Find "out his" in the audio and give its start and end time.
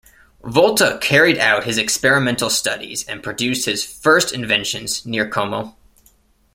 1.37-1.77